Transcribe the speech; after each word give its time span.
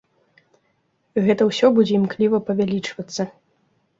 Гэта 1.27 1.41
ўсё 1.49 1.67
будзе 1.75 1.93
імкліва 1.99 2.37
павялічвацца. 2.47 3.23